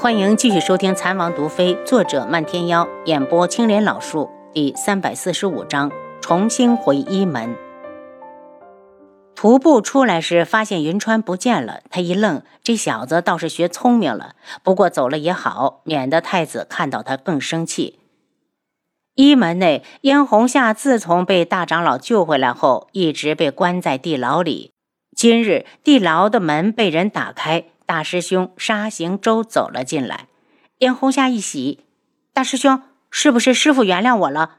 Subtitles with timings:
[0.00, 5.90] 欢迎继续收听《残王毒妃》，作者漫天妖，演播青莲老树，第三百四十五章：
[6.20, 7.56] 重新回一门。
[9.34, 14.36] 徒步出来时，发现云川不见了，他一愣，这小子倒是学聪明了。
[14.62, 17.98] 不过走了也好，免得太子看到他更生气。
[19.16, 24.70] 一门内，燕红夏自从被大长老救回来后，一直被关在地牢里。
[25.16, 27.64] 今日地牢的门被人打开。
[27.88, 30.26] 大师兄沙行舟走了进来，
[30.80, 31.86] 燕红夏一喜，
[32.34, 34.56] 大师兄是不是师傅原谅我了？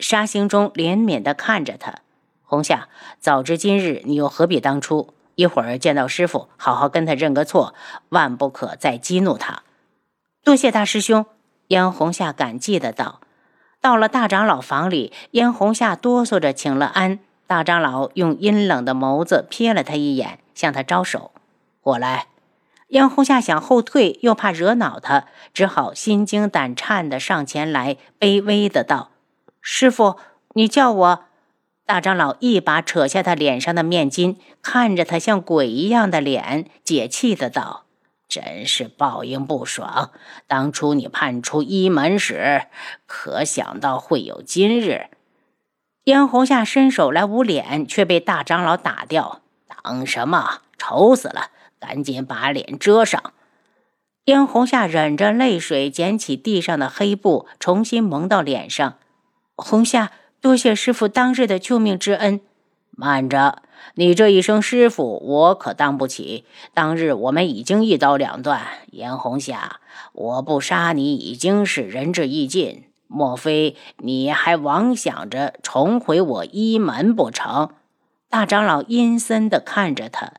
[0.00, 2.00] 沙行舟怜悯地看着他，
[2.42, 2.88] 红夏，
[3.20, 5.14] 早知今日，你又何必当初？
[5.36, 7.76] 一会儿见到师傅，好好跟他认个错，
[8.08, 9.62] 万不可再激怒他。
[10.42, 11.26] 多谢大师兄，
[11.68, 13.20] 燕红夏感激的道。
[13.80, 17.20] 到了大长老房里，燕红夏哆嗦着请了安。
[17.46, 21.30] 大长老用阴冷的眸子瞥了他一眼，向他招手
[21.80, 22.26] ：“我来。”
[22.94, 29.10] 燕红夏想后退，又怕惹恼他，只好心惊胆颤地上前来，卑微的道
[29.60, 30.16] ：“师傅，
[30.54, 31.24] 你叫我……”
[31.84, 37.86] 大长老一把扯下他脸上的面巾，看着他像鬼一样的脸，解气的道
[38.28, 40.12] ：“真是报应不爽！
[40.46, 42.68] 当初你叛出一门时，
[43.06, 45.08] 可想到会有今日？”
[46.04, 49.40] 燕红夏伸手来捂脸，却被大长老打掉。
[49.82, 50.60] 当什么？
[50.78, 51.48] 丑死了！
[51.84, 53.34] 赶紧把脸遮上。
[54.24, 58.94] 燕红夏忍着泪水，捡起地上的黑布，重新蒙到脸上。
[59.54, 62.40] 红夏，多谢师傅当日的救命之恩。
[62.90, 63.62] 慢着，
[63.96, 66.46] 你这一声师傅，我可当不起。
[66.72, 68.62] 当日我们已经一刀两断。
[68.92, 69.80] 燕红夏，
[70.12, 72.84] 我不杀你已经是仁至义尽。
[73.06, 77.68] 莫非你还妄想着重回我一门不成？
[78.30, 80.32] 大长老阴森地看着他。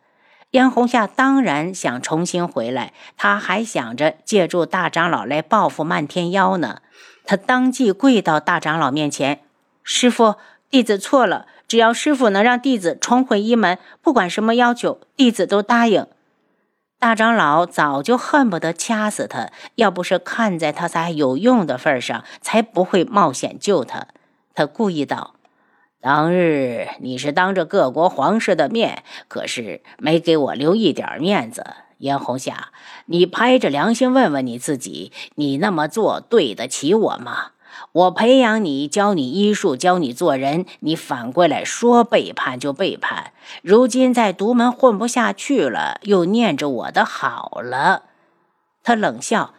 [0.56, 6.78] 燕红夏当然想重新回来，他还想着借助大长老来报复漫天妖呢。
[7.26, 9.42] 他当即跪到大长老面前
[9.84, 10.36] ：“师傅，
[10.70, 16.08] 弟子错了，只要师傅能让弟子重回一门，不管什么要求，弟子都答应。”
[16.98, 24.08] 大长老早就恨不得掐死他，要不是看在他才有用的份上，才不会冒险救他。
[24.54, 25.35] 他故意道。
[26.06, 31.66] 当日你是当着各国皇室的面，可是没给我留一点面子。
[31.98, 32.68] 燕红霞，
[33.08, 37.54] 你拍着良心问问你自己，你那么做对得起我吗？
[37.92, 43.32] 我培养你，教你医术，教你做人，你反过来说背叛就背叛。
[43.64, 48.04] 如今在独门混不下去了，又念着我的好了。
[48.84, 49.56] 他冷笑：“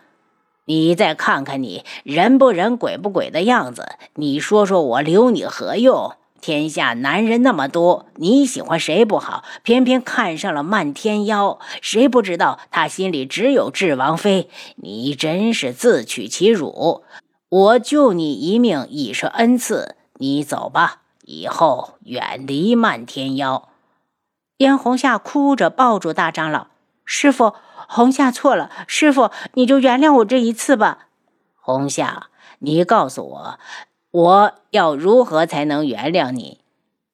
[0.66, 6.12] 你再看看你人不人鬼不鬼的样子，你说说我留你何用？”
[6.46, 9.42] 天下男人那么多，你喜欢谁不好？
[9.64, 14.48] 偏偏看上了漫天妖，谁不知道他心里只有智王妃？
[14.76, 17.02] 你真是自取其辱！
[17.48, 23.68] 我救你一命已是恩赐，你走吧，以后远离漫天妖。
[24.58, 26.68] 燕红夏哭着抱住大长老
[27.04, 27.54] ：“师傅，
[27.88, 31.08] 红夏错了，师傅你就原谅我这一次吧。”
[31.60, 32.28] 红夏，
[32.60, 33.58] 你告诉我。
[34.16, 36.60] 我要如何才能原谅你？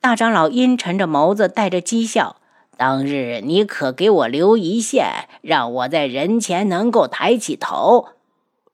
[0.01, 2.37] 大长老阴沉着眸子，带着讥笑。
[2.77, 8.11] 当日你可给我留一线，让我在人前能够抬起头。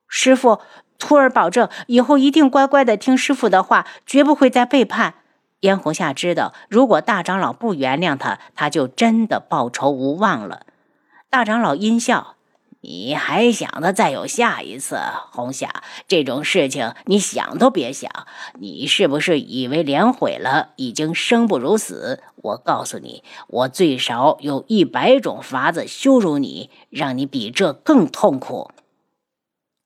[0.06, 0.60] 师傅，
[0.98, 5.14] 徒儿保证以后一定乖乖的听师傅的话，绝不会再背叛。
[5.60, 10.66] 燕红夏知道，如果大长老不原谅他，他就真的报仇无望了。
[11.30, 12.34] 大长老阴笑。
[12.80, 15.00] 你还想着再有下一次？
[15.32, 18.08] 红霞，这种事情你想都别想。
[18.60, 22.22] 你是不是以为脸毁了，已经生不如死？
[22.36, 28.70] 我告诉你，我最少有一百种法子羞辱你，让你比这更痛苦。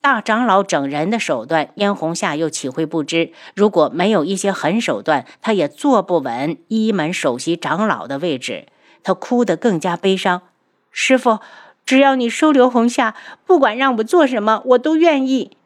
[0.02, 3.32] 大长老整人的手段，燕红夏又岂会不知？
[3.54, 8.66] 如果没有一些狠手段，他也坐不稳一门首席长老的位置。
[9.02, 10.42] 他哭得更加悲伤，
[10.90, 11.38] 师傅。
[11.84, 15.56] 只要你收留红夏，不管让我做什么，我都愿意。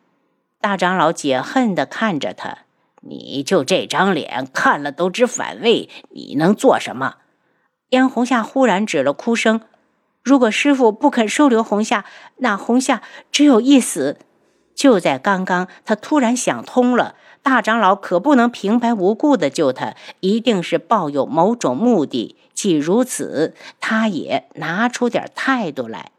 [0.61, 2.59] 大长老解恨的看着他
[3.03, 7.17] ：“你就这张脸，看了都直反胃，你能做什么？”
[7.91, 9.61] 燕红夏忽然止了哭声
[10.25, 12.05] ：“如果师傅不肯收留红夏，
[12.39, 14.19] 那红夏只有一死。”
[14.77, 22.37] 就在刚刚，他突然想通了：大长老可不能平白无故的救他，一定是抱有某种目的。
[22.53, 26.13] 既如此，他也拿出点态度来。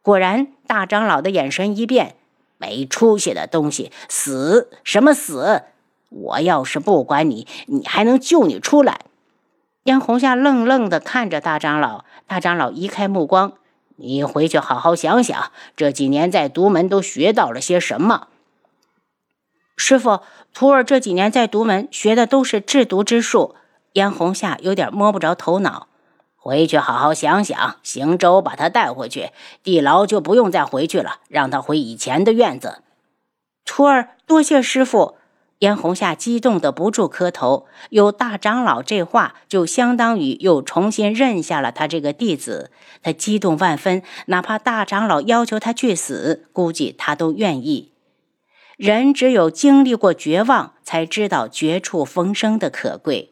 [0.00, 2.14] 果然，大长老的眼神一变
[2.56, 5.62] ：“没出息的东西，死什么死？
[6.10, 9.00] 我要是不管你，你还能救你出来？”
[9.84, 13.54] 燕红夏愣愣地看着大长老，大长老移开目光
[13.96, 18.28] ：“你回去好好想想，这几年在独门都学到了些什么。
[19.76, 20.20] 师傅，
[20.52, 23.54] 徒儿这几年在独门学的都是制毒之术。
[23.94, 25.88] 燕红夏有点摸不着头脑。
[26.36, 29.30] 回去好好想想，行舟把他带回去，
[29.62, 32.82] 地牢就不用再回去了，让他回以前的院子。
[33.64, 35.16] 徒儿多谢师傅。
[35.64, 42.70] 燕红夏激动的不住磕头，有大长老这话，就相当于又重新认下了他这个弟子。
[43.02, 47.92] 他激动万分，哪怕大长老要求他去死，估计他都愿意。
[48.76, 53.30] 人只有经历过绝望，才知道绝处逢生的可贵。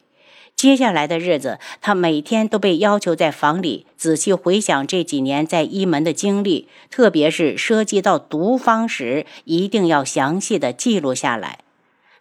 [0.55, 11.59] 接下来的日子，他每天都被要求在房里仔细回想这几年在医门的经历，特别是涉及到毒方时，一定要详细的记录下来。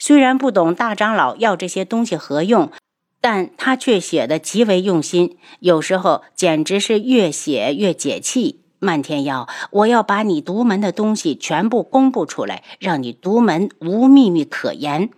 [0.04, 2.72] 虽然不懂大长老要这些东西何用，
[3.20, 8.62] 但他却写得极为用心，有时候简直是越写越解气。
[8.80, 15.08] 漫天妖，我要把你独门的东西全部公布出来，让你独门无秘密可言。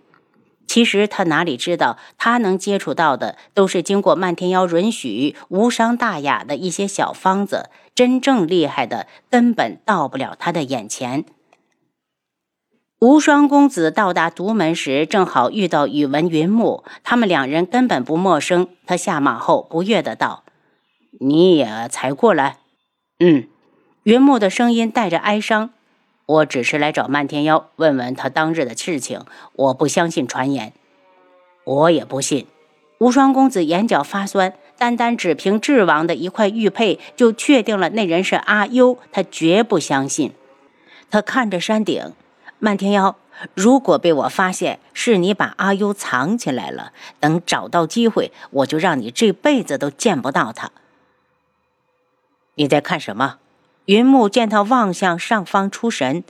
[0.67, 11.25] 其实他哪里知道，他能接触到的都是经过漫天妖允许、无伤大雅的一些小方子，真正厉害的根本到不了他的眼前。
[12.99, 18.69] 无双公子到达独门时，正好遇到宇文云木，他们两人根本不陌生。
[18.85, 20.43] 他下马后不悦的道
[21.19, 22.57] ：“你也才过来
[23.19, 23.47] ？”“嗯。”
[24.03, 25.71] 云木的声音带着哀伤
[26.25, 29.19] ：“我只是来找漫天妖，问问他当日的事情。
[29.53, 30.71] 我不相信传言，
[31.65, 32.47] 我也不信。”
[32.99, 40.31] 无双公子眼角发酸，单单只凭智王的一块玉佩就确定了那人是阿优，他绝不相信。
[41.11, 42.13] 他看着山顶。
[42.59, 43.15] 漫天妖，
[43.53, 50.71] 如果被我发现是你把阿优藏起来了，等找到机会，我就让你这辈子都见不到他。
[52.55, 53.37] 你在看什么？
[53.85, 56.23] 云木见他望向上方出神，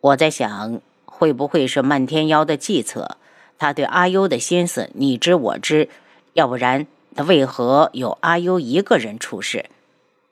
[0.00, 3.18] 我在想，会不会是漫天妖的计策？
[3.58, 5.88] 他对阿优的心思你知我知，
[6.32, 9.66] 要不然他为何有阿优一个人出事？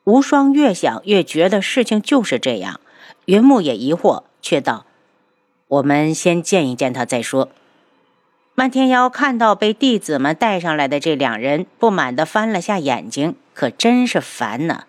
[0.05, 2.81] 无双越想越觉得事情就是这样。
[3.27, 4.85] 云木也疑惑，却道。
[5.75, 7.49] 我们先见一见他再说。
[8.55, 14.85] 漫天妖看到被弟子们带上来的这两人，不满地翻了下眼睛，可真是烦呢。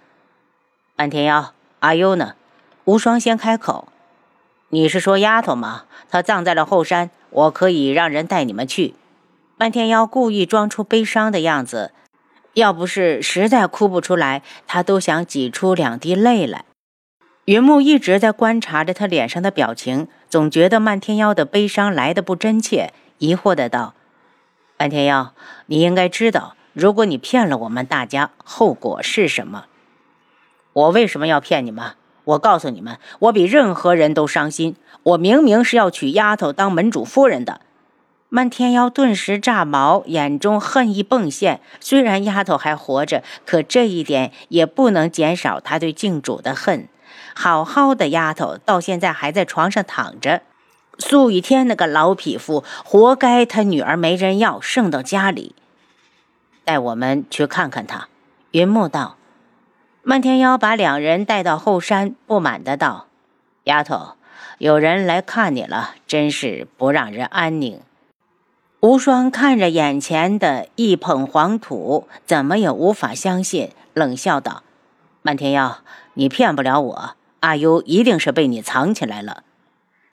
[0.96, 2.36] 漫天妖，阿优呢？
[2.84, 3.88] 无双先开口
[4.70, 5.86] ：“你是说丫头吗？
[6.10, 8.94] 她葬在了后山，我可以让人带你们去。”
[9.58, 11.92] 漫天妖故意装出悲伤的样子，
[12.54, 16.66] 要不是实在哭不出来，他都想挤出两滴泪来。
[17.46, 23.94] 云木一直在观察着他脸上的表情，总觉得漫天妖的悲伤来得不真切，疑惑的道
[24.78, 25.34] ：“漫天妖，
[25.68, 29.68] 你应该知道，如果你骗了我们大家，后果是什么？
[30.74, 31.94] 我为什么要骗你们？
[32.26, 34.76] 我告诉你们，我比任何人都伤心。
[35.04, 37.62] 我明明是要娶丫头当门主夫人的。”
[38.28, 41.62] 漫天妖顿时炸毛，眼中恨意迸现。
[41.80, 46.90] 虽然丫头还活着，可这一点也不能减少他对靖主的恨。
[47.34, 50.42] 好好的丫头，到现在还在床上躺着。
[50.98, 55.54] 苏雨天那个老匹夫，活该他女儿没人要，剩到家里。
[56.64, 58.08] 带我们去看看他。
[58.52, 59.18] 云木道。
[60.08, 63.08] 漫天妖把两人带到后山，不满的道
[63.66, 64.14] ：“丫头，
[64.60, 67.82] 有人来看你了，真是不让人安宁。”
[68.82, 74.62] 无双看着眼前的一捧黄土，怎么也无法相信，冷笑道
[75.26, 75.80] ：“漫天妖，
[76.14, 79.44] 你骗不了我。”阿优一定是被你藏起来了，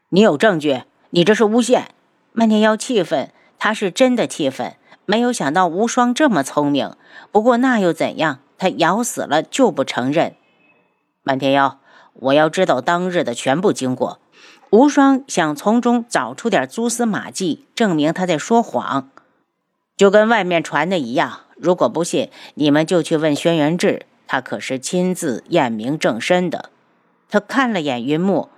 [0.09, 0.85] 你有证据？
[1.11, 1.89] 你这是诬陷！
[2.33, 6.97] 漫天妖气愤，他是真的气愤，没有想到无双这么聪明。
[7.31, 8.39] 不过那又怎样？
[8.57, 10.35] 他咬死了就不承认。
[11.23, 11.79] 漫天妖，
[12.15, 14.19] 我要知道当日的全部经过。
[14.71, 19.11] 无双想从中找出点蛛丝马迹，证明他在说谎，
[19.95, 21.41] 就跟外面传的一样。
[21.57, 26.71] 如果不信，你们就去问轩辕志，他可是亲自验明正身的。
[27.29, 28.49] 他看了眼云木，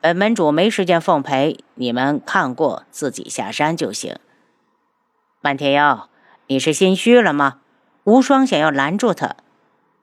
[0.00, 4.16] 本门主没时间奉陪，你们看过自己下山就行。
[5.42, 6.08] 漫天妖，
[6.46, 7.58] 你是心虚了吗？
[8.04, 9.36] 无双想要拦住他。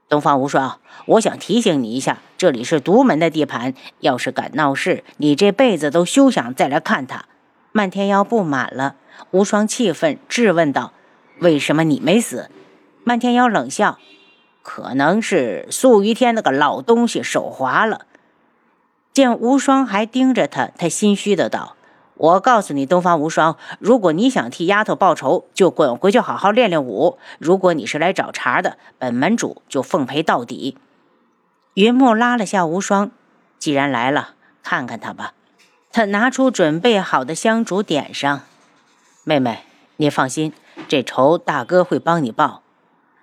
[0.07, 7.25] 东方无双，我想提醒你一下，这里是独门的地盘，要是敢闹事，你这辈子都休想再来看他。
[7.71, 8.95] 漫天妖不满了，
[9.31, 10.93] 无双气愤质问道
[11.41, 12.51] ：“为什么你没死？”
[13.03, 13.97] 漫天妖冷笑
[14.65, 18.07] ：“可能是素于天那个老东西手滑了。”
[19.13, 21.75] 见无双还盯着他，他心虚的道
[22.17, 30.77] ：“我告诉你，东方无双，如果你想替丫头报仇，就滚回去好好练练武；如果你是来找茬的，本门主就奉陪到底。”
[31.75, 33.11] 云木拉了下无双，
[33.59, 34.31] 既然来了，
[34.63, 35.33] 看看他吧。
[35.91, 38.41] 他拿出准备好的香烛，点上。
[39.23, 39.59] 妹妹，
[39.95, 40.51] 你放心，
[40.89, 42.63] 这仇大哥会帮你报。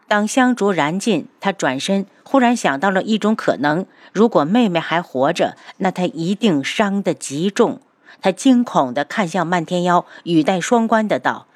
[0.08, 7.80] 当香烛燃尽，他转身，忽然想到了一种可能：如果妹妹还活着，那他一定伤得极重。
[8.20, 11.46] 他惊恐地看向漫天妖，语带双关的道：“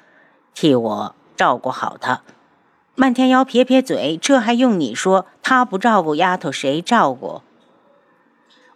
[0.55, 2.23] 替我照顾好她。”
[2.95, 5.27] 漫天妖撇撇嘴：“这还用你说？
[5.43, 7.41] 他不照顾丫头，谁照顾？”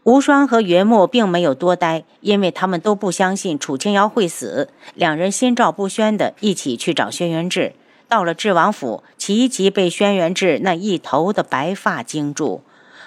[0.04, 4.70] 无双和云木并没有多待，因为他们都不相信楚清瑶会死。
[4.94, 7.74] 两人心照不宣的一起去找轩辕志。
[8.12, 12.62] 到了智王府，齐齐被轩辕志那一头的白发惊住，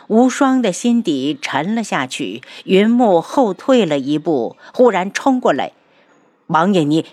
[0.07, 2.41] 无双的心底沉了下去。
[2.65, 5.73] 云木后退了一步，忽然冲过来
[6.49, 7.05] ：“王爷，你……”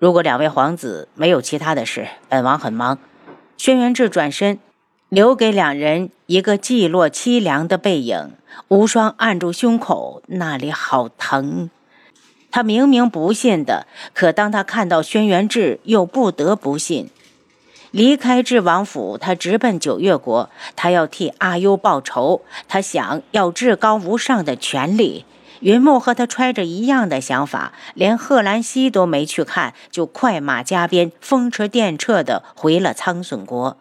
[0.00, 2.98] 如果两位皇子没有其他的事，本王很忙。
[3.56, 4.58] 轩辕志转身，
[5.08, 8.32] 留给两人一个寂落凄凉的背影。
[8.66, 11.70] 无双按住胸口，那里好疼。
[12.50, 17.10] 他明明不信的，可当他看到轩辕志，又不得不信。
[17.90, 25.24] 离开智王府，他直奔九月国，他要替阿优报仇，他想要至高无上的权力。
[25.60, 33.76] 云木和他揣着一样的想法，连贺兰溪都没去看，就快马加鞭、风驰电掣地回了苍隼国。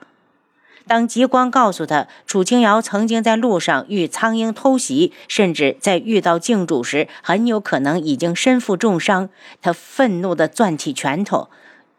[0.88, 9.30] 当极光告诉他楚清瑶曾经在路上遇苍鹰偷袭，甚至在遇到镜主时很有可能已经身负重伤，
[9.62, 11.50] 他愤怒地攥起拳头：“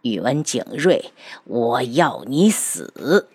[0.02, 1.12] 宇文景睿，
[1.44, 3.28] 我要你死！”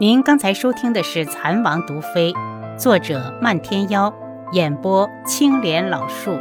[0.00, 2.32] 您刚才收听的是《蚕王毒妃》。
[2.78, 4.14] 作者：漫天妖，
[4.52, 6.38] 演播：青莲老树。